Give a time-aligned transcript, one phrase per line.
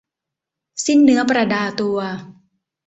[0.85, 1.97] สิ้นเนื้อประดาตัว